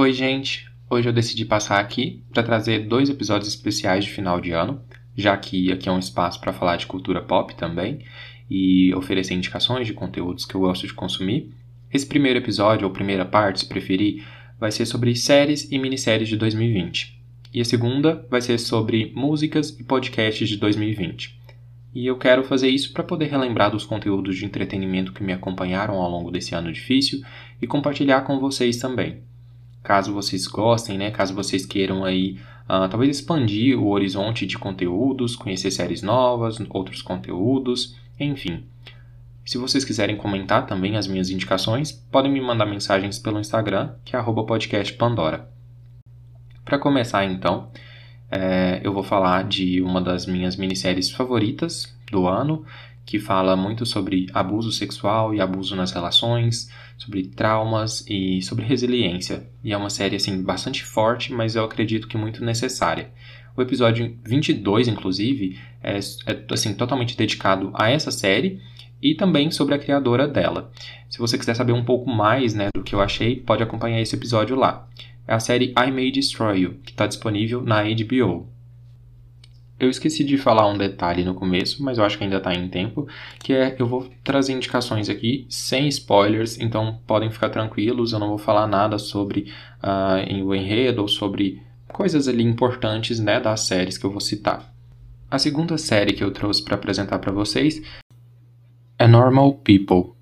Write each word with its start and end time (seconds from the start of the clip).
Oi, 0.00 0.12
gente! 0.12 0.70
Hoje 0.88 1.08
eu 1.08 1.12
decidi 1.12 1.44
passar 1.44 1.80
aqui 1.80 2.22
para 2.32 2.44
trazer 2.44 2.86
dois 2.86 3.10
episódios 3.10 3.48
especiais 3.48 4.04
de 4.04 4.12
final 4.12 4.40
de 4.40 4.52
ano, 4.52 4.80
já 5.16 5.36
que 5.36 5.72
aqui 5.72 5.88
é 5.88 5.92
um 5.92 5.98
espaço 5.98 6.40
para 6.40 6.52
falar 6.52 6.76
de 6.76 6.86
cultura 6.86 7.20
pop 7.20 7.52
também 7.56 8.04
e 8.48 8.94
oferecer 8.94 9.34
indicações 9.34 9.88
de 9.88 9.92
conteúdos 9.92 10.44
que 10.44 10.54
eu 10.54 10.60
gosto 10.60 10.86
de 10.86 10.94
consumir. 10.94 11.52
Esse 11.92 12.06
primeiro 12.06 12.38
episódio, 12.38 12.86
ou 12.86 12.92
primeira 12.92 13.24
parte, 13.24 13.58
se 13.58 13.66
preferir, 13.66 14.24
vai 14.56 14.70
ser 14.70 14.86
sobre 14.86 15.16
séries 15.16 15.68
e 15.68 15.76
minisséries 15.80 16.28
de 16.28 16.36
2020. 16.36 17.20
E 17.52 17.60
a 17.60 17.64
segunda 17.64 18.24
vai 18.30 18.40
ser 18.40 18.56
sobre 18.58 19.10
músicas 19.16 19.70
e 19.80 19.82
podcasts 19.82 20.48
de 20.48 20.58
2020. 20.58 21.36
E 21.92 22.06
eu 22.06 22.16
quero 22.16 22.44
fazer 22.44 22.68
isso 22.68 22.92
para 22.92 23.02
poder 23.02 23.26
relembrar 23.26 23.72
dos 23.72 23.84
conteúdos 23.84 24.36
de 24.36 24.44
entretenimento 24.44 25.12
que 25.12 25.24
me 25.24 25.32
acompanharam 25.32 25.94
ao 25.94 26.08
longo 26.08 26.30
desse 26.30 26.54
ano 26.54 26.72
difícil 26.72 27.20
e 27.60 27.66
compartilhar 27.66 28.20
com 28.20 28.38
vocês 28.38 28.76
também 28.76 29.26
caso 29.82 30.12
vocês 30.12 30.46
gostem, 30.46 30.98
né? 30.98 31.10
Caso 31.10 31.34
vocês 31.34 31.64
queiram 31.64 32.04
aí 32.04 32.38
uh, 32.64 32.88
talvez 32.88 33.18
expandir 33.18 33.78
o 33.78 33.88
horizonte 33.88 34.46
de 34.46 34.58
conteúdos, 34.58 35.36
conhecer 35.36 35.70
séries 35.70 36.02
novas, 36.02 36.58
outros 36.70 37.02
conteúdos, 37.02 37.96
enfim. 38.18 38.64
Se 39.44 39.56
vocês 39.56 39.84
quiserem 39.84 40.16
comentar 40.16 40.66
também 40.66 40.96
as 40.96 41.06
minhas 41.06 41.30
indicações, 41.30 41.90
podem 41.90 42.30
me 42.30 42.40
mandar 42.40 42.66
mensagens 42.66 43.18
pelo 43.18 43.40
Instagram, 43.40 43.94
que 44.04 44.14
é 44.14 44.22
@podcastpandora. 44.22 45.48
Para 46.64 46.78
começar 46.78 47.24
então, 47.24 47.70
é, 48.30 48.80
eu 48.84 48.92
vou 48.92 49.02
falar 49.02 49.44
de 49.44 49.80
uma 49.80 50.02
das 50.02 50.26
minhas 50.26 50.54
minisséries 50.54 51.10
favoritas 51.10 51.96
do 52.12 52.26
ano, 52.26 52.64
que 53.08 53.18
fala 53.18 53.56
muito 53.56 53.86
sobre 53.86 54.26
abuso 54.34 54.70
sexual 54.70 55.34
e 55.34 55.40
abuso 55.40 55.74
nas 55.74 55.92
relações, 55.92 56.70
sobre 56.98 57.22
traumas 57.22 58.04
e 58.06 58.42
sobre 58.42 58.66
resiliência. 58.66 59.48
E 59.64 59.72
é 59.72 59.76
uma 59.78 59.88
série 59.88 60.16
assim 60.16 60.42
bastante 60.42 60.84
forte, 60.84 61.32
mas 61.32 61.56
eu 61.56 61.64
acredito 61.64 62.06
que 62.06 62.18
muito 62.18 62.44
necessária. 62.44 63.10
O 63.56 63.62
episódio 63.62 64.14
22, 64.22 64.88
inclusive, 64.88 65.58
é, 65.82 65.96
é 65.96 66.44
assim 66.50 66.74
totalmente 66.74 67.16
dedicado 67.16 67.72
a 67.72 67.90
essa 67.90 68.10
série 68.10 68.60
e 69.00 69.14
também 69.14 69.50
sobre 69.50 69.74
a 69.74 69.78
criadora 69.78 70.28
dela. 70.28 70.70
Se 71.08 71.18
você 71.18 71.38
quiser 71.38 71.54
saber 71.54 71.72
um 71.72 71.86
pouco 71.86 72.10
mais 72.10 72.52
né, 72.52 72.68
do 72.74 72.82
que 72.82 72.94
eu 72.94 73.00
achei, 73.00 73.36
pode 73.36 73.62
acompanhar 73.62 74.02
esse 74.02 74.16
episódio 74.16 74.54
lá. 74.54 74.86
É 75.26 75.32
a 75.32 75.40
série 75.40 75.72
I 75.78 75.90
May 75.90 76.10
Destroy 76.10 76.60
You, 76.60 76.74
que 76.84 76.90
está 76.90 77.06
disponível 77.06 77.62
na 77.62 77.82
HBO. 77.84 78.52
Eu 79.80 79.88
esqueci 79.88 80.24
de 80.24 80.36
falar 80.36 80.66
um 80.66 80.76
detalhe 80.76 81.24
no 81.24 81.34
começo, 81.34 81.84
mas 81.84 81.98
eu 81.98 82.04
acho 82.04 82.18
que 82.18 82.24
ainda 82.24 82.38
está 82.38 82.52
em 82.52 82.68
tempo, 82.68 83.06
que 83.38 83.52
é 83.52 83.76
eu 83.78 83.86
vou 83.86 84.10
trazer 84.24 84.52
indicações 84.52 85.08
aqui 85.08 85.46
sem 85.48 85.86
spoilers, 85.86 86.58
então 86.58 86.98
podem 87.06 87.30
ficar 87.30 87.48
tranquilos, 87.48 88.12
eu 88.12 88.18
não 88.18 88.28
vou 88.28 88.38
falar 88.38 88.66
nada 88.66 88.98
sobre 88.98 89.52
uh, 89.80 90.44
o 90.44 90.52
enredo 90.52 91.02
ou 91.02 91.06
sobre 91.06 91.62
coisas 91.92 92.26
ali 92.26 92.42
importantes 92.42 93.20
né, 93.20 93.38
das 93.38 93.60
séries 93.60 93.96
que 93.96 94.04
eu 94.04 94.10
vou 94.10 94.20
citar. 94.20 94.74
A 95.30 95.38
segunda 95.38 95.78
série 95.78 96.12
que 96.12 96.24
eu 96.24 96.32
trouxe 96.32 96.64
para 96.64 96.74
apresentar 96.74 97.20
para 97.20 97.30
vocês 97.30 97.80
é 98.98 99.06
Normal 99.06 99.54
People. 99.58 100.14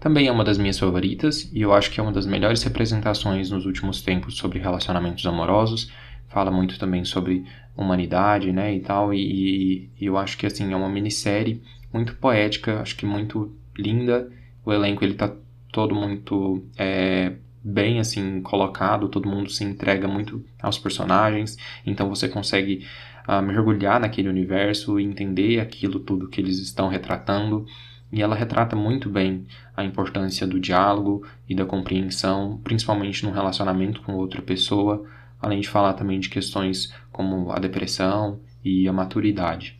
Também 0.00 0.26
é 0.26 0.32
uma 0.32 0.42
das 0.42 0.58
minhas 0.58 0.78
favoritas 0.78 1.48
e 1.52 1.60
eu 1.60 1.72
acho 1.72 1.90
que 1.90 2.00
é 2.00 2.02
uma 2.02 2.10
das 2.10 2.26
melhores 2.26 2.62
representações 2.64 3.50
nos 3.50 3.64
últimos 3.64 4.02
tempos 4.02 4.36
sobre 4.36 4.58
relacionamentos 4.58 5.24
amorosos 5.24 5.88
fala 6.30 6.50
muito 6.50 6.78
também 6.78 7.04
sobre 7.04 7.44
humanidade, 7.76 8.52
né, 8.52 8.74
e 8.74 8.80
tal, 8.80 9.14
e, 9.14 9.90
e, 9.98 10.04
eu 10.04 10.16
acho 10.16 10.36
que, 10.36 10.46
assim, 10.46 10.72
é 10.72 10.76
uma 10.76 10.88
minissérie 10.88 11.62
muito 11.92 12.14
poética, 12.16 12.80
acho 12.80 12.96
que 12.96 13.06
muito 13.06 13.54
linda, 13.76 14.30
o 14.64 14.72
elenco, 14.72 15.04
ele 15.04 15.14
tá 15.14 15.34
todo 15.72 15.94
muito 15.94 16.64
é, 16.76 17.32
bem, 17.62 18.00
assim, 18.00 18.40
colocado, 18.42 19.08
todo 19.08 19.28
mundo 19.28 19.50
se 19.50 19.64
entrega 19.64 20.08
muito 20.08 20.44
aos 20.60 20.78
personagens, 20.78 21.56
então 21.86 22.08
você 22.08 22.28
consegue 22.28 22.86
uh, 23.28 23.42
mergulhar 23.42 24.00
naquele 24.00 24.28
universo 24.28 24.98
e 24.98 25.04
entender 25.04 25.60
aquilo 25.60 26.00
tudo 26.00 26.28
que 26.28 26.40
eles 26.40 26.58
estão 26.58 26.88
retratando, 26.88 27.66
e 28.12 28.20
ela 28.20 28.34
retrata 28.34 28.74
muito 28.74 29.08
bem 29.08 29.46
a 29.76 29.84
importância 29.84 30.46
do 30.46 30.58
diálogo 30.58 31.24
e 31.48 31.54
da 31.54 31.64
compreensão, 31.64 32.60
principalmente 32.64 33.24
no 33.24 33.30
relacionamento 33.30 34.02
com 34.02 34.14
outra 34.14 34.42
pessoa, 34.42 35.06
além 35.40 35.60
de 35.60 35.68
falar 35.68 35.94
também 35.94 36.20
de 36.20 36.28
questões 36.28 36.92
como 37.10 37.50
a 37.50 37.58
depressão 37.58 38.40
e 38.64 38.86
a 38.88 38.92
maturidade. 38.92 39.78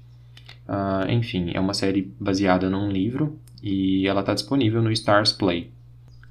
Uh, 0.68 1.10
enfim, 1.10 1.50
é 1.52 1.60
uma 1.60 1.74
série 1.74 2.12
baseada 2.18 2.70
num 2.70 2.90
livro 2.90 3.38
e 3.62 4.06
ela 4.06 4.20
está 4.20 4.34
disponível 4.34 4.82
no 4.82 4.92
Stars 4.92 5.32
Play. 5.32 5.70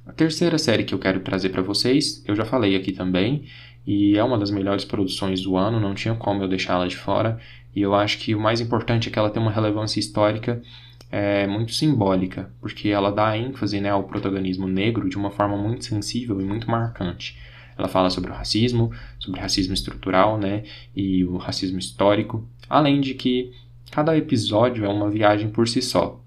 A 0.06 0.12
terceira 0.12 0.58
série 0.58 0.84
que 0.84 0.94
eu 0.94 1.00
quero 1.00 1.20
trazer 1.20 1.50
para 1.50 1.62
vocês, 1.62 2.24
eu 2.26 2.36
já 2.36 2.44
falei 2.44 2.76
aqui 2.76 2.92
também, 2.92 3.46
e 3.86 4.18
é 4.18 4.24
uma 4.24 4.40
das 4.40 4.50
melhores 4.50 4.84
produções 4.84 5.42
do 5.42 5.56
ano, 5.56 5.80
não 5.80 5.94
tinha 5.94 6.16
como 6.16 6.42
eu 6.42 6.48
deixá-la 6.48 6.88
de 6.88 6.98
fora, 6.98 7.40
e 7.76 7.82
eu 7.82 7.94
acho 7.94 8.18
que 8.18 8.34
o 8.34 8.40
mais 8.40 8.60
importante 8.60 9.08
é 9.08 9.12
que 9.12 9.20
ela 9.20 9.30
tem 9.30 9.42
uma 9.42 9.52
relevância 9.52 10.00
histórica 10.00 10.62
é, 11.12 11.46
muito 11.48 11.74
simbólica, 11.74 12.52
porque 12.60 12.90
ela 12.90 13.12
dá 13.12 13.38
ênfase 13.38 13.80
né, 13.80 13.90
ao 13.90 14.04
protagonismo 14.04 14.68
negro 14.68 15.10
de 15.10 15.18
uma 15.18 15.32
forma 15.32 15.58
muito 15.58 15.86
sensível 15.86 16.40
e 16.42 16.44
muito 16.44 16.70
marcante. 16.70 17.38
Ela 17.80 17.88
fala 17.88 18.10
sobre 18.10 18.30
o 18.30 18.34
racismo, 18.34 18.92
sobre 19.18 19.40
o 19.40 19.42
racismo 19.42 19.74
estrutural, 19.74 20.38
né, 20.38 20.64
e 20.94 21.24
o 21.24 21.38
racismo 21.38 21.80
histórico, 21.80 22.46
além 22.70 23.00
de 23.00 23.14
que 23.14 23.54
cada 23.90 24.18
episódio 24.18 24.84
é 24.84 24.90
uma 24.90 25.10
viagem 25.10 25.50
por 25.50 25.66
si 25.66 25.82
só. 25.82 26.22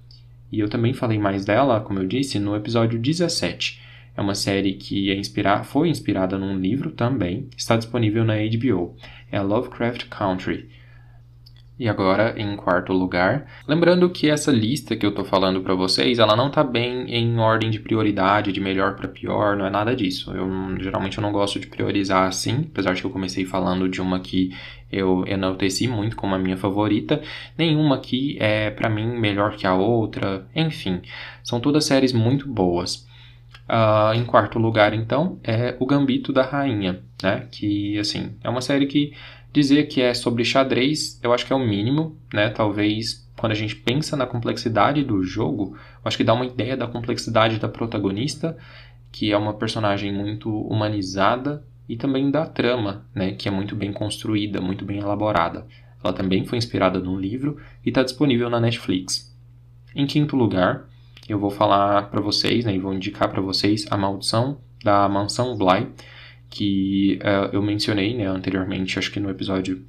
E 0.50 0.58
eu 0.58 0.68
também 0.68 0.94
falei 0.94 1.18
mais 1.18 1.44
dela, 1.44 1.80
como 1.80 1.98
eu 1.98 2.06
disse, 2.06 2.38
no 2.38 2.56
episódio 2.56 2.98
17. 2.98 3.80
É 4.16 4.20
uma 4.20 4.34
série 4.34 4.74
que 4.74 5.10
é 5.10 5.14
inspirar, 5.14 5.64
foi 5.64 5.88
inspirada 5.88 6.38
num 6.38 6.58
livro 6.58 6.90
também, 6.90 7.48
está 7.56 7.76
disponível 7.76 8.24
na 8.24 8.34
HBO. 8.36 8.96
É 9.30 9.40
Lovecraft 9.40 10.06
Country. 10.08 10.68
E 11.82 11.88
agora, 11.88 12.32
em 12.40 12.54
quarto 12.54 12.92
lugar, 12.92 13.44
lembrando 13.66 14.08
que 14.08 14.30
essa 14.30 14.52
lista 14.52 14.94
que 14.94 15.04
eu 15.04 15.12
tô 15.12 15.24
falando 15.24 15.62
para 15.62 15.74
vocês, 15.74 16.20
ela 16.20 16.36
não 16.36 16.48
tá 16.48 16.62
bem 16.62 17.12
em 17.12 17.36
ordem 17.40 17.70
de 17.70 17.80
prioridade, 17.80 18.52
de 18.52 18.60
melhor 18.60 18.94
para 18.94 19.08
pior, 19.08 19.56
não 19.56 19.66
é 19.66 19.70
nada 19.70 19.96
disso. 19.96 20.30
Eu 20.30 20.48
geralmente 20.78 21.18
eu 21.18 21.22
não 21.22 21.32
gosto 21.32 21.58
de 21.58 21.66
priorizar 21.66 22.28
assim, 22.28 22.68
apesar 22.70 22.94
de 22.94 23.00
que 23.00 23.06
eu 23.08 23.10
comecei 23.10 23.44
falando 23.44 23.88
de 23.88 24.00
uma 24.00 24.20
que 24.20 24.54
eu 24.92 25.24
enalteci 25.26 25.88
muito 25.88 26.14
como 26.14 26.36
a 26.36 26.38
minha 26.38 26.56
favorita. 26.56 27.20
Nenhuma 27.58 27.96
aqui 27.96 28.36
é 28.38 28.70
para 28.70 28.88
mim 28.88 29.18
melhor 29.18 29.56
que 29.56 29.66
a 29.66 29.74
outra. 29.74 30.46
Enfim, 30.54 31.02
são 31.42 31.58
todas 31.58 31.84
séries 31.84 32.12
muito 32.12 32.46
boas. 32.46 33.08
Uh, 33.68 34.14
em 34.14 34.24
quarto 34.24 34.56
lugar, 34.56 34.94
então, 34.94 35.40
é 35.42 35.76
O 35.80 35.86
Gambito 35.86 36.32
da 36.32 36.42
Rainha, 36.44 37.02
né? 37.20 37.48
Que, 37.50 37.98
assim, 37.98 38.36
é 38.44 38.48
uma 38.48 38.60
série 38.60 38.86
que 38.86 39.14
Dizer 39.52 39.84
que 39.84 40.00
é 40.00 40.14
sobre 40.14 40.44
xadrez, 40.44 41.20
eu 41.22 41.32
acho 41.32 41.46
que 41.46 41.52
é 41.52 41.56
o 41.56 41.58
mínimo, 41.58 42.16
né? 42.32 42.48
Talvez 42.48 43.28
quando 43.36 43.52
a 43.52 43.56
gente 43.56 43.76
pensa 43.76 44.16
na 44.16 44.26
complexidade 44.26 45.02
do 45.04 45.22
jogo, 45.22 45.76
eu 45.76 46.02
acho 46.04 46.16
que 46.16 46.24
dá 46.24 46.32
uma 46.32 46.46
ideia 46.46 46.76
da 46.76 46.86
complexidade 46.86 47.58
da 47.58 47.68
protagonista, 47.68 48.56
que 49.10 49.32
é 49.32 49.36
uma 49.36 49.54
personagem 49.54 50.12
muito 50.12 50.48
humanizada, 50.48 51.64
e 51.88 51.96
também 51.96 52.30
da 52.30 52.46
trama, 52.46 53.04
né? 53.14 53.32
Que 53.32 53.48
é 53.48 53.50
muito 53.50 53.76
bem 53.76 53.92
construída, 53.92 54.60
muito 54.60 54.84
bem 54.84 54.98
elaborada. 54.98 55.66
Ela 56.02 56.12
também 56.12 56.44
foi 56.46 56.56
inspirada 56.56 56.98
num 56.98 57.18
livro 57.18 57.58
e 57.84 57.90
está 57.90 58.02
disponível 58.02 58.48
na 58.48 58.60
Netflix. 58.60 59.36
Em 59.94 60.06
quinto 60.06 60.34
lugar, 60.34 60.88
eu 61.28 61.38
vou 61.38 61.50
falar 61.50 62.10
para 62.10 62.20
vocês, 62.20 62.64
né, 62.64 62.74
e 62.74 62.78
vou 62.78 62.94
indicar 62.94 63.30
para 63.30 63.42
vocês 63.42 63.86
A 63.90 63.96
Maldição 63.96 64.58
da 64.82 65.08
Mansão 65.08 65.56
Bly, 65.56 65.88
que 66.52 67.18
uh, 67.22 67.48
eu 67.50 67.62
mencionei 67.62 68.14
né, 68.14 68.26
anteriormente, 68.26 68.98
acho 68.98 69.10
que 69.10 69.18
no 69.18 69.30
episódio 69.30 69.84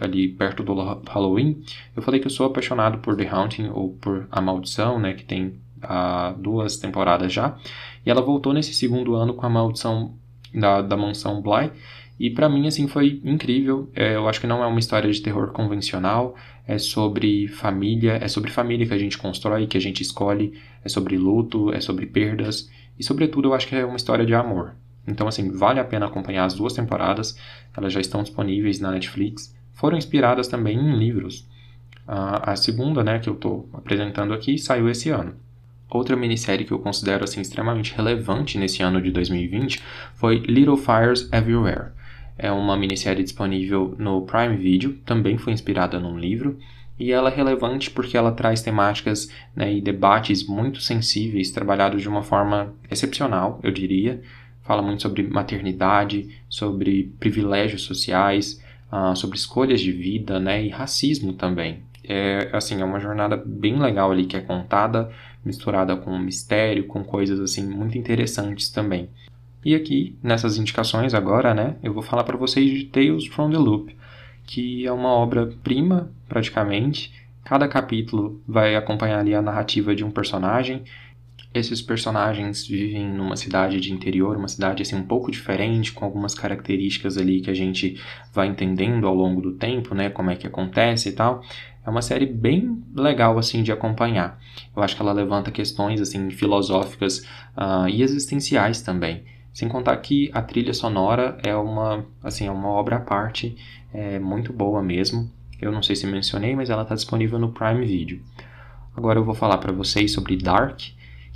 ali 0.00 0.28
perto 0.28 0.64
do 0.64 0.74
Halloween, 1.08 1.62
eu 1.96 2.02
falei 2.02 2.20
que 2.20 2.26
eu 2.26 2.30
sou 2.30 2.46
apaixonado 2.46 2.98
por 2.98 3.16
The 3.16 3.26
Haunting 3.26 3.68
ou 3.68 3.94
por 3.94 4.26
A 4.30 4.40
Maldição, 4.40 4.98
né, 4.98 5.14
que 5.14 5.24
tem 5.24 5.60
uh, 5.82 6.36
duas 6.36 6.76
temporadas 6.76 7.32
já, 7.32 7.56
e 8.04 8.10
ela 8.10 8.20
voltou 8.20 8.52
nesse 8.52 8.74
segundo 8.74 9.14
ano 9.14 9.32
com 9.32 9.46
A 9.46 9.48
Maldição 9.48 10.14
da, 10.52 10.82
da 10.82 10.96
Mansão 10.96 11.40
Bly, 11.40 11.70
e 12.18 12.30
para 12.30 12.48
mim, 12.48 12.66
assim, 12.66 12.88
foi 12.88 13.20
incrível. 13.24 13.88
É, 13.94 14.16
eu 14.16 14.28
acho 14.28 14.40
que 14.40 14.46
não 14.48 14.60
é 14.60 14.66
uma 14.66 14.80
história 14.80 15.08
de 15.08 15.22
terror 15.22 15.52
convencional. 15.52 16.34
É 16.66 16.76
sobre 16.76 17.46
família, 17.46 18.18
é 18.20 18.26
sobre 18.26 18.50
família 18.50 18.84
que 18.88 18.92
a 18.92 18.98
gente 18.98 19.16
constrói, 19.16 19.68
que 19.68 19.78
a 19.78 19.80
gente 19.80 20.02
escolhe. 20.02 20.52
É 20.84 20.88
sobre 20.88 21.16
luto, 21.16 21.72
é 21.72 21.80
sobre 21.80 22.06
perdas. 22.06 22.68
E, 22.98 23.04
sobretudo, 23.04 23.50
eu 23.50 23.54
acho 23.54 23.68
que 23.68 23.76
é 23.76 23.84
uma 23.84 23.94
história 23.94 24.26
de 24.26 24.34
amor. 24.34 24.74
Então, 25.08 25.26
assim, 25.26 25.50
vale 25.50 25.80
a 25.80 25.84
pena 25.84 26.06
acompanhar 26.06 26.44
as 26.44 26.54
duas 26.54 26.72
temporadas, 26.72 27.36
elas 27.76 27.92
já 27.92 28.00
estão 28.00 28.22
disponíveis 28.22 28.80
na 28.80 28.90
Netflix. 28.90 29.54
Foram 29.72 29.96
inspiradas 29.96 30.48
também 30.48 30.78
em 30.78 30.96
livros. 30.96 31.46
a 32.06 32.56
segunda, 32.56 33.04
né, 33.04 33.18
que 33.18 33.28
eu 33.28 33.34
estou 33.34 33.68
apresentando 33.72 34.32
aqui, 34.32 34.56
saiu 34.56 34.88
esse 34.88 35.10
ano. 35.10 35.34
Outra 35.90 36.16
minissérie 36.16 36.64
que 36.64 36.72
eu 36.72 36.78
considero 36.78 37.24
assim 37.24 37.40
extremamente 37.40 37.94
relevante 37.94 38.58
nesse 38.58 38.82
ano 38.82 39.00
de 39.00 39.10
2020 39.10 39.82
foi 40.14 40.38
Little 40.38 40.76
Fires 40.76 41.30
Everywhere. 41.32 41.92
É 42.36 42.52
uma 42.52 42.76
minissérie 42.76 43.22
disponível 43.22 43.94
no 43.98 44.22
Prime 44.22 44.56
Video, 44.56 44.94
também 45.04 45.36
foi 45.36 45.52
inspirada 45.52 45.98
num 45.98 46.18
livro, 46.18 46.58
e 46.98 47.12
ela 47.12 47.30
é 47.30 47.34
relevante 47.34 47.90
porque 47.90 48.16
ela 48.16 48.32
traz 48.32 48.60
temáticas 48.60 49.30
né, 49.54 49.72
e 49.72 49.80
debates 49.80 50.46
muito 50.46 50.80
sensíveis, 50.80 51.50
trabalhados 51.50 52.02
de 52.02 52.08
uma 52.08 52.22
forma 52.22 52.74
excepcional, 52.90 53.60
eu 53.62 53.70
diria, 53.70 54.20
fala 54.68 54.82
muito 54.82 55.00
sobre 55.00 55.22
maternidade, 55.22 56.28
sobre 56.46 57.10
privilégios 57.18 57.82
sociais, 57.82 58.62
uh, 58.92 59.16
sobre 59.16 59.38
escolhas 59.38 59.80
de 59.80 59.90
vida, 59.90 60.38
né, 60.38 60.62
e 60.62 60.68
racismo 60.68 61.32
também. 61.32 61.82
É, 62.04 62.50
assim, 62.52 62.82
é 62.82 62.84
uma 62.84 63.00
jornada 63.00 63.34
bem 63.34 63.80
legal 63.80 64.12
ali 64.12 64.26
que 64.26 64.36
é 64.36 64.40
contada, 64.40 65.10
misturada 65.42 65.96
com 65.96 66.18
mistério, 66.18 66.86
com 66.86 67.02
coisas 67.02 67.40
assim 67.40 67.66
muito 67.66 67.96
interessantes 67.96 68.68
também. 68.68 69.08
E 69.64 69.74
aqui, 69.74 70.14
nessas 70.22 70.58
indicações 70.58 71.14
agora, 71.14 71.54
né, 71.54 71.76
eu 71.82 71.94
vou 71.94 72.02
falar 72.02 72.24
para 72.24 72.36
vocês 72.36 72.70
de 72.70 72.84
Tales 72.84 73.26
from 73.26 73.50
the 73.50 73.56
Loop, 73.56 73.96
que 74.46 74.86
é 74.86 74.92
uma 74.92 75.08
obra-prima, 75.08 76.10
praticamente. 76.28 77.10
Cada 77.42 77.66
capítulo 77.66 78.42
vai 78.46 78.76
acompanhar 78.76 79.20
ali 79.20 79.34
a 79.34 79.40
narrativa 79.40 79.94
de 79.94 80.04
um 80.04 80.10
personagem. 80.10 80.84
Esses 81.58 81.82
personagens 81.82 82.66
vivem 82.66 83.08
numa 83.08 83.34
cidade 83.34 83.80
de 83.80 83.92
interior, 83.92 84.36
uma 84.36 84.46
cidade 84.46 84.82
assim 84.82 84.94
um 84.94 85.02
pouco 85.02 85.30
diferente, 85.30 85.92
com 85.92 86.04
algumas 86.04 86.34
características 86.34 87.18
ali 87.18 87.40
que 87.40 87.50
a 87.50 87.54
gente 87.54 88.00
vai 88.32 88.46
entendendo 88.46 89.06
ao 89.08 89.14
longo 89.14 89.40
do 89.40 89.52
tempo, 89.52 89.94
né, 89.94 90.08
como 90.08 90.30
é 90.30 90.36
que 90.36 90.46
acontece 90.46 91.08
e 91.08 91.12
tal. 91.12 91.42
É 91.84 91.90
uma 91.90 92.02
série 92.02 92.26
bem 92.26 92.80
legal 92.94 93.38
assim 93.38 93.62
de 93.62 93.72
acompanhar. 93.72 94.38
Eu 94.76 94.82
acho 94.82 94.94
que 94.94 95.02
ela 95.02 95.12
levanta 95.12 95.50
questões 95.50 96.00
assim 96.00 96.30
filosóficas 96.30 97.26
uh, 97.56 97.88
e 97.88 98.02
existenciais 98.02 98.80
também. 98.82 99.24
Sem 99.52 99.68
contar 99.68 99.96
que 99.96 100.30
a 100.32 100.42
trilha 100.42 100.72
sonora 100.72 101.38
é 101.42 101.56
uma 101.56 102.04
assim 102.22 102.46
é 102.46 102.50
uma 102.50 102.68
obra 102.68 102.96
à 102.96 103.00
parte, 103.00 103.56
é 103.92 104.18
muito 104.20 104.52
boa 104.52 104.80
mesmo. 104.80 105.28
Eu 105.60 105.72
não 105.72 105.82
sei 105.82 105.96
se 105.96 106.06
mencionei, 106.06 106.54
mas 106.54 106.70
ela 106.70 106.82
está 106.82 106.94
disponível 106.94 107.38
no 107.38 107.52
Prime 107.52 107.84
Video. 107.84 108.20
Agora 108.96 109.18
eu 109.18 109.24
vou 109.24 109.34
falar 109.34 109.58
para 109.58 109.72
vocês 109.72 110.12
sobre 110.12 110.36
Dark, 110.36 110.80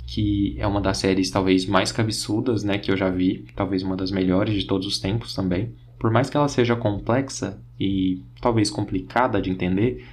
que 0.05 0.55
é 0.59 0.67
uma 0.67 0.81
das 0.81 0.97
séries 0.97 1.31
talvez 1.31 1.65
mais 1.65 1.91
cabeçudas, 1.91 2.63
né, 2.63 2.77
que 2.77 2.91
eu 2.91 2.97
já 2.97 3.09
vi, 3.09 3.45
talvez 3.55 3.83
uma 3.83 3.95
das 3.95 4.11
melhores 4.11 4.53
de 4.55 4.65
todos 4.65 4.85
os 4.85 4.99
tempos 4.99 5.33
também. 5.33 5.73
Por 5.97 6.11
mais 6.11 6.29
que 6.29 6.37
ela 6.37 6.47
seja 6.47 6.75
complexa 6.75 7.61
e 7.79 8.21
talvez 8.41 8.69
complicada 8.69 9.41
de 9.41 9.49
entender, 9.49 10.05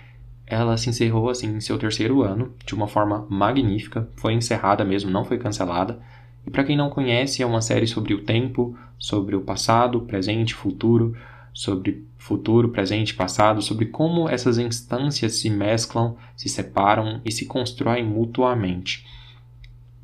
ela 0.46 0.76
se 0.76 0.90
encerrou 0.90 1.28
assim 1.28 1.56
em 1.56 1.60
seu 1.60 1.78
terceiro 1.78 2.22
ano 2.22 2.52
de 2.64 2.75
uma 2.75 2.88
forma 2.88 3.26
magnífica, 3.28 4.08
foi 4.16 4.34
encerrada 4.34 4.84
mesmo, 4.84 5.10
não 5.10 5.25
foi 5.25 5.38
cancelada. 5.38 6.00
E 6.46 6.50
para 6.50 6.64
quem 6.64 6.76
não 6.76 6.90
conhece, 6.90 7.43
é 7.43 7.46
uma 7.46 7.60
série 7.60 7.86
sobre 7.86 8.14
o 8.14 8.22
tempo, 8.22 8.76
sobre 8.98 9.36
o 9.36 9.43
passado, 9.43 10.00
presente, 10.02 10.54
futuro, 10.54 11.16
sobre 11.52 12.04
futuro, 12.16 12.70
presente, 12.70 13.14
passado, 13.14 13.62
sobre 13.62 13.86
como 13.86 14.28
essas 14.28 14.58
instâncias 14.58 15.34
se 15.34 15.50
mesclam, 15.50 16.16
se 16.36 16.48
separam 16.48 17.20
e 17.25 17.32
se 17.32 17.46
constroem 17.46 18.04
mutuamente. 18.04 19.06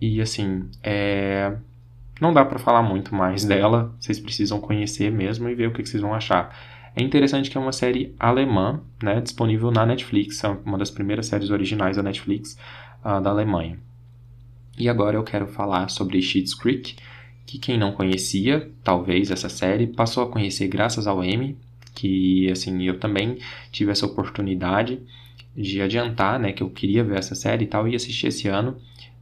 E 0.00 0.20
assim, 0.20 0.68
é... 0.82 1.56
não 2.20 2.32
dá 2.32 2.44
para 2.44 2.58
falar 2.58 2.82
muito 2.82 3.14
mais 3.14 3.44
dela, 3.44 3.94
vocês 3.98 4.18
precisam 4.18 4.60
conhecer 4.60 5.10
mesmo 5.10 5.48
e 5.48 5.54
ver 5.54 5.68
o 5.68 5.72
que 5.72 5.84
vocês 5.84 6.02
vão 6.02 6.14
achar. 6.14 6.54
É 6.94 7.02
interessante 7.02 7.50
que 7.50 7.58
é 7.58 7.60
uma 7.60 7.72
série 7.72 8.14
alemã, 8.18 8.80
né, 9.02 9.20
disponível 9.20 9.70
na 9.70 9.84
Netflix, 9.84 10.42
é 10.42 10.48
uma 10.64 10.78
das 10.78 10.90
primeiras 10.90 11.26
séries 11.26 11.50
originais 11.50 11.96
da 11.96 12.02
Netflix 12.02 12.58
uh, 13.04 13.20
da 13.20 13.30
Alemanha. 13.30 13.78
E 14.78 14.88
agora 14.88 15.16
eu 15.16 15.22
quero 15.22 15.46
falar 15.46 15.88
sobre 15.88 16.20
Schitt's 16.22 16.54
Creek, 16.54 16.96
que 17.46 17.58
quem 17.58 17.78
não 17.78 17.92
conhecia, 17.92 18.70
talvez 18.82 19.30
essa 19.30 19.48
série, 19.48 19.86
passou 19.86 20.22
a 20.22 20.30
conhecer 20.30 20.68
graças 20.68 21.06
ao 21.06 21.22
Emmy, 21.22 21.56
que 21.94 22.50
assim, 22.50 22.82
eu 22.82 22.98
também 22.98 23.38
tive 23.70 23.90
essa 23.90 24.06
oportunidade 24.06 25.00
de 25.54 25.80
adiantar, 25.80 26.38
né, 26.38 26.52
que 26.52 26.62
eu 26.62 26.70
queria 26.70 27.04
ver 27.04 27.18
essa 27.18 27.34
série 27.34 27.64
e 27.64 27.68
tal, 27.68 27.86
e 27.86 27.94
assistir 27.94 28.28
esse 28.28 28.48
ano, 28.48 28.76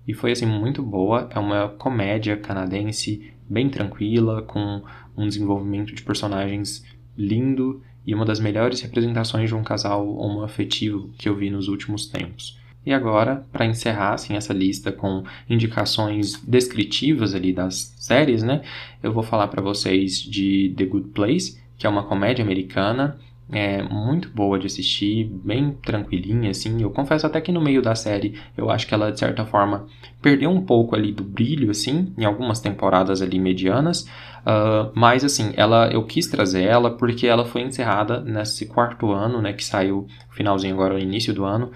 e 0.06 0.14
foi 0.14 0.32
assim 0.32 0.46
muito 0.46 0.82
boa, 0.82 1.28
é 1.30 1.38
uma 1.38 1.68
comédia 1.68 2.36
canadense 2.36 3.32
bem 3.48 3.68
tranquila, 3.68 4.42
com 4.42 4.82
um 5.16 5.26
desenvolvimento 5.26 5.94
de 5.94 6.02
personagens 6.02 6.84
lindo 7.16 7.82
e 8.06 8.14
uma 8.14 8.24
das 8.24 8.40
melhores 8.40 8.80
representações 8.80 9.48
de 9.48 9.54
um 9.54 9.62
casal 9.62 10.06
homoafetivo 10.16 11.10
que 11.16 11.28
eu 11.28 11.36
vi 11.36 11.50
nos 11.50 11.68
últimos 11.68 12.06
tempos. 12.06 12.58
E 12.86 12.92
agora, 12.92 13.46
para 13.50 13.64
encerrar 13.64 14.12
assim, 14.12 14.36
essa 14.36 14.52
lista 14.52 14.92
com 14.92 15.24
indicações 15.48 16.38
descritivas 16.44 17.34
ali 17.34 17.52
das 17.52 17.94
séries, 17.98 18.42
né, 18.42 18.62
eu 19.02 19.12
vou 19.12 19.22
falar 19.22 19.48
para 19.48 19.62
vocês 19.62 20.18
de 20.18 20.74
The 20.76 20.84
Good 20.84 21.08
Place, 21.08 21.62
que 21.78 21.86
é 21.86 21.90
uma 21.90 22.04
comédia 22.04 22.44
americana 22.44 23.18
é 23.52 23.82
muito 23.82 24.30
boa 24.30 24.58
de 24.58 24.66
assistir, 24.66 25.24
bem 25.24 25.72
tranquilinha, 25.82 26.50
assim. 26.50 26.80
Eu 26.80 26.90
confesso 26.90 27.26
até 27.26 27.40
que 27.40 27.52
no 27.52 27.60
meio 27.60 27.82
da 27.82 27.94
série 27.94 28.34
eu 28.56 28.70
acho 28.70 28.86
que 28.86 28.94
ela, 28.94 29.12
de 29.12 29.18
certa 29.18 29.44
forma, 29.44 29.86
perdeu 30.22 30.50
um 30.50 30.62
pouco 30.62 30.96
ali 30.96 31.12
do 31.12 31.22
brilho, 31.22 31.70
assim, 31.70 32.12
em 32.16 32.24
algumas 32.24 32.60
temporadas 32.60 33.20
ali 33.20 33.38
medianas. 33.38 34.02
Uh, 34.02 34.90
mas, 34.94 35.24
assim, 35.24 35.52
ela, 35.56 35.88
eu 35.92 36.02
quis 36.04 36.26
trazer 36.26 36.62
ela 36.62 36.90
porque 36.90 37.26
ela 37.26 37.44
foi 37.44 37.62
encerrada 37.62 38.20
nesse 38.20 38.66
quarto 38.66 39.12
ano, 39.12 39.40
né, 39.40 39.52
que 39.52 39.64
saiu 39.64 40.06
finalzinho 40.30 40.74
agora, 40.74 40.94
no 40.94 41.00
início 41.00 41.32
do 41.34 41.44
ano. 41.44 41.70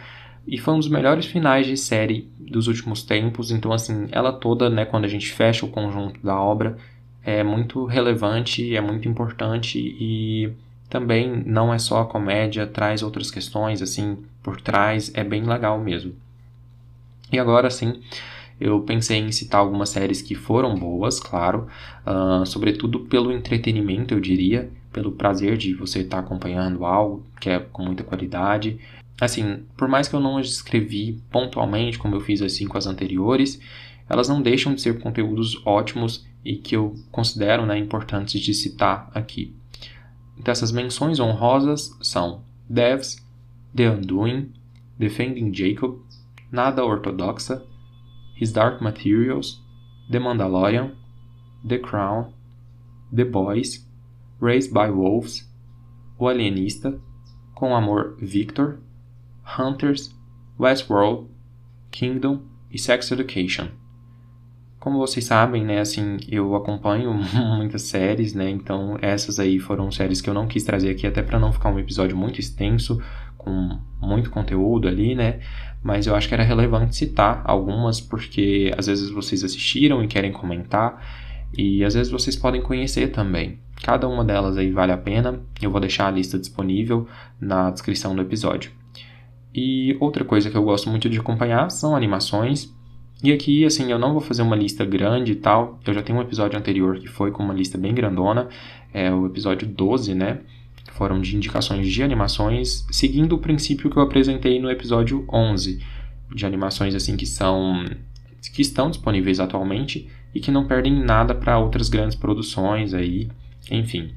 E 0.47 0.56
foi 0.56 0.73
um 0.73 0.79
dos 0.79 0.88
melhores 0.88 1.26
finais 1.26 1.67
de 1.67 1.76
série 1.76 2.31
dos 2.38 2.69
últimos 2.69 3.03
tempos. 3.03 3.50
Então, 3.50 3.73
assim, 3.73 4.09
ela 4.11 4.32
toda, 4.32 4.70
né, 4.70 4.87
quando 4.87 5.05
a 5.05 5.09
gente 5.09 5.31
fecha 5.31 5.67
o 5.67 5.69
conjunto 5.69 6.20
da 6.25 6.41
obra, 6.41 6.79
é 7.23 7.43
muito 7.43 7.85
relevante, 7.85 8.75
é 8.75 8.81
muito 8.81 9.06
importante 9.06 9.79
e 9.79 10.50
também 10.88 11.43
não 11.44 11.73
é 11.73 11.79
só 11.79 12.00
a 12.02 12.06
comédia, 12.06 12.67
traz 12.67 13.02
outras 13.02 13.31
questões 13.31 13.82
assim 13.82 14.19
por 14.43 14.61
trás, 14.61 15.11
é 15.14 15.23
bem 15.23 15.43
legal 15.43 15.79
mesmo. 15.79 16.14
E 17.31 17.38
agora 17.38 17.69
sim, 17.70 18.00
eu 18.61 18.81
pensei 18.81 19.19
em 19.19 19.31
citar 19.31 19.61
algumas 19.61 19.90
séries 19.90 20.23
que 20.23 20.35
foram 20.35 20.75
boas, 20.75 21.20
claro, 21.20 21.69
uh, 22.06 22.44
sobretudo 22.46 23.00
pelo 23.00 23.31
entretenimento, 23.31 24.14
eu 24.14 24.20
diria, 24.20 24.70
pelo 24.93 25.12
prazer 25.12 25.56
de 25.56 25.75
você 25.75 26.00
estar 26.00 26.17
tá 26.17 26.23
acompanhando 26.23 26.85
algo 26.85 27.25
que 27.41 27.50
é 27.50 27.61
com 27.61 27.84
muita 27.84 28.02
qualidade. 28.02 28.79
Assim, 29.20 29.64
por 29.76 29.88
mais 29.88 30.08
que 30.08 30.14
eu 30.14 30.20
não 30.20 30.38
as 30.38 30.49
escrevi 30.49 31.20
pontualmente, 31.31 31.99
como 31.99 32.14
eu 32.14 32.20
fiz 32.20 32.41
assim 32.41 32.67
com 32.67 32.79
as 32.79 32.87
anteriores, 32.87 33.61
elas 34.08 34.29
não 34.29 34.41
deixam 34.41 34.75
de 34.75 34.81
ser 34.81 34.99
conteúdos 34.99 35.61
ótimos 35.67 36.26
e 36.44 36.56
que 36.56 36.75
eu 36.75 36.94
considero 37.12 37.67
né, 37.67 37.76
importantes 37.76 38.41
de 38.41 38.55
citar 38.55 39.11
aqui. 39.14 39.55
Então, 40.38 40.52
essas 40.52 40.73
menções 40.73 41.19
honrosas 41.19 41.96
são 42.00 42.44
Devs, 42.69 43.17
The 43.75 43.90
Undoing, 43.90 44.52
Defending 44.99 45.52
Jacob, 45.52 46.00
Nada 46.50 46.85
Ortodoxa, 46.85 47.67
His 48.40 48.52
Dark 48.52 48.81
Materials, 48.81 49.62
The 50.11 50.19
Mandalorian, 50.19 50.93
The 51.67 51.79
Crown, 51.79 52.32
The 53.14 53.25
Boys, 53.25 53.87
Raised 54.40 54.73
by 54.73 54.90
Wolves, 54.90 55.48
O 56.19 56.29
Alienista, 56.29 57.01
Com 57.55 57.74
Amor 57.74 58.17
Victor, 58.20 58.79
Hunters, 59.58 60.15
Westworld, 60.58 61.29
Kingdom 61.91 62.43
e 62.70 62.79
Sex 62.79 63.10
Education. 63.10 63.70
Como 64.79 64.99
vocês 64.99 65.25
sabem, 65.25 65.65
né, 65.65 65.81
assim, 65.81 66.19
eu 66.29 66.55
acompanho 66.55 67.13
muitas 67.56 67.82
séries, 67.82 68.32
né, 68.32 68.49
então 68.49 68.97
essas 69.03 69.41
aí 69.41 69.58
foram 69.58 69.91
séries 69.91 70.20
que 70.20 70.31
eu 70.31 70.35
não 70.35 70.47
quis 70.47 70.63
trazer 70.63 70.91
aqui 70.91 71.06
até 71.06 71.23
para 71.23 71.39
não 71.39 71.53
ficar 71.53 71.70
um 71.70 71.79
episódio 71.79 72.17
muito 72.17 72.39
extenso, 72.39 73.03
com 73.37 73.79
muito 74.01 74.31
conteúdo 74.31 74.87
ali, 74.87 75.15
né, 75.15 75.41
mas 75.82 76.06
eu 76.06 76.15
acho 76.15 76.29
que 76.29 76.35
era 76.35 76.44
relevante 76.44 76.94
citar 76.94 77.43
algumas 77.44 78.01
porque 78.01 78.73
às 78.77 78.87
vezes 78.87 79.11
vocês 79.11 79.43
assistiram 79.43 80.03
e 80.03 80.06
querem 80.06 80.32
comentar 80.32 81.03
e 81.56 81.85
às 81.85 81.94
vezes 81.94 82.13
vocês 82.13 82.37
podem 82.37 82.61
conhecer 82.61 83.08
também. 83.08 83.58
Cada 83.82 84.08
uma 84.08 84.25
delas 84.25 84.56
aí 84.56 84.70
vale 84.70 84.93
a 84.93 84.99
pena, 84.99 85.41
eu 85.63 85.70
vou 85.70 85.81
deixar 85.81 86.08
a 86.08 86.11
lista 86.11 86.39
disponível 86.39 87.06
na 87.41 87.70
descrição 87.70 88.15
do 88.15 88.23
episódio. 88.23 88.73
E 89.55 89.97
outra 90.01 90.25
coisa 90.25 90.51
que 90.51 90.56
eu 90.56 90.63
gosto 90.63 90.91
muito 90.91 91.08
de 91.08 91.19
acompanhar 91.19 91.70
são 91.70 91.97
animações, 91.97 92.75
e 93.22 93.32
aqui, 93.32 93.65
assim, 93.65 93.91
eu 93.91 93.98
não 93.98 94.13
vou 94.13 94.20
fazer 94.20 94.43
uma 94.43 94.55
lista 94.55 94.84
grande 94.84 95.32
e 95.32 95.37
tal. 95.37 95.81
Eu 95.84 95.93
já 95.93 96.03
tenho 96.03 96.19
um 96.19 96.22
episódio 96.22 96.58
anterior 96.58 96.98
que 96.98 97.08
foi 97.08 97.31
com 97.31 97.43
uma 97.43 97.55
lista 97.55 97.77
bem 97.77 97.93
grandona. 97.93 98.48
É 98.93 99.13
o 99.13 99.27
episódio 99.27 99.67
12, 99.67 100.15
né? 100.15 100.41
Que 100.84 100.93
foram 100.93 101.20
de 101.20 101.37
indicações 101.37 101.89
de 101.89 102.03
animações, 102.03 102.87
seguindo 102.91 103.34
o 103.34 103.39
princípio 103.39 103.91
que 103.91 103.96
eu 103.96 104.03
apresentei 104.03 104.60
no 104.60 104.70
episódio 104.70 105.27
11. 105.32 105.82
De 106.32 106.46
animações, 106.46 106.94
assim, 106.94 107.17
que 107.17 107.27
são... 107.27 107.84
que 108.55 108.63
estão 108.63 108.89
disponíveis 108.89 109.41
atualmente 109.41 110.08
e 110.34 110.41
que 110.41 110.51
não 110.51 110.67
perdem 110.67 110.93
nada 110.93 111.34
para 111.34 111.58
outras 111.58 111.89
grandes 111.89 112.15
produções 112.15 112.94
aí. 112.94 113.29
Enfim, 113.70 114.13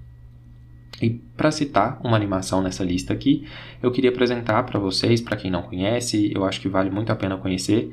e 1.01 1.09
para 1.35 1.49
citar 1.51 1.99
uma 2.03 2.15
animação 2.15 2.61
nessa 2.61 2.83
lista 2.83 3.11
aqui, 3.11 3.47
eu 3.81 3.91
queria 3.91 4.11
apresentar 4.11 4.63
para 4.63 4.79
vocês, 4.79 5.19
para 5.19 5.35
quem 5.35 5.49
não 5.49 5.63
conhece, 5.63 6.31
eu 6.33 6.45
acho 6.45 6.61
que 6.61 6.69
vale 6.69 6.91
muito 6.91 7.11
a 7.11 7.15
pena 7.15 7.37
conhecer, 7.37 7.91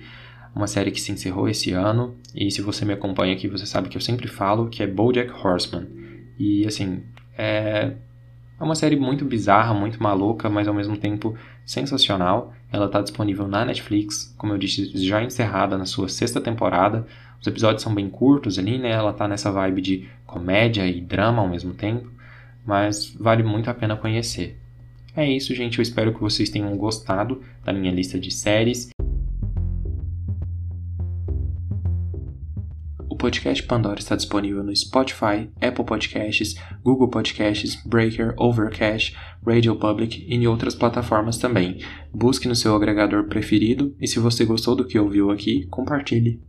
uma 0.59 0.67
série 0.67 0.91
que 0.91 1.01
se 1.01 1.13
encerrou 1.13 1.49
esse 1.49 1.71
ano, 1.71 2.17
e 2.35 2.51
se 2.51 2.61
você 2.61 2.85
me 2.85 2.93
acompanha 2.93 3.33
aqui, 3.33 3.47
você 3.47 3.65
sabe 3.65 3.89
que 3.89 3.97
eu 3.97 4.01
sempre 4.01 4.27
falo 4.27 4.69
que 4.69 4.83
é 4.83 4.89
BoJack 4.89 5.31
Horseman. 5.31 5.87
E 6.37 6.67
assim, 6.67 7.05
é, 7.37 7.93
é 8.59 8.65
uma 8.65 8.75
série 8.75 8.97
muito 8.97 9.25
bizarra, 9.25 9.73
muito 9.73 10.03
maluca, 10.03 10.51
mas 10.51 10.67
ao 10.67 10.75
mesmo 10.75 10.97
tempo 10.97 11.37
sensacional. 11.65 12.53
Ela 12.73 12.87
está 12.87 13.01
disponível 13.01 13.47
na 13.47 13.65
Netflix, 13.65 14.35
como 14.37 14.53
eu 14.53 14.59
disse, 14.59 14.91
já 15.07 15.23
encerrada 15.23 15.79
na 15.79 15.87
sua 15.87 16.09
sexta 16.09 16.41
temporada. 16.41 17.07
Os 17.41 17.47
episódios 17.47 17.83
são 17.85 17.95
bem 17.95 18.11
curtos 18.11 18.59
ali, 18.59 18.79
né? 18.79 18.91
Ela 18.91 19.13
tá 19.13 19.29
nessa 19.29 19.53
vibe 19.53 19.81
de 19.81 20.09
comédia 20.27 20.85
e 20.89 21.01
drama 21.01 21.41
ao 21.41 21.49
mesmo 21.49 21.73
tempo, 21.73 22.11
mas 22.67 23.15
vale 23.19 23.45
muito 23.45 23.71
a 23.71 23.75
pena 23.75 23.97
conhecer. 23.97 24.59
É 25.15 25.25
isso, 25.25 25.55
gente. 25.55 25.79
Eu 25.79 25.83
espero 25.85 26.13
que 26.13 26.21
vocês 26.21 26.51
tenham 26.51 26.77
gostado 26.77 27.43
da 27.65 27.73
minha 27.73 27.93
lista 27.93 28.19
de 28.19 28.33
séries. 28.33 28.91
Podcast 33.19 33.63
Pandora 33.65 33.99
está 33.99 34.17
disponível 34.17 34.63
no 34.63 34.75
Spotify, 34.75 35.51
Apple 35.61 35.85
Podcasts, 35.85 36.55
Google 36.83 37.09
Podcasts, 37.09 37.77
Breaker, 37.85 38.33
Overcast, 38.39 39.15
Radio 39.45 39.77
Public 39.77 40.25
e 40.27 40.35
em 40.35 40.47
outras 40.47 40.75
plataformas 40.75 41.37
também. 41.37 41.79
Busque 42.15 42.49
no 42.49 42.55
seu 42.55 42.75
agregador 42.75 43.25
preferido 43.25 43.95
e 44.01 44.07
se 44.07 44.19
você 44.19 44.45
gostou 44.45 44.75
do 44.75 44.87
que 44.87 44.99
ouviu 44.99 45.31
aqui, 45.31 45.67
compartilhe. 45.67 46.48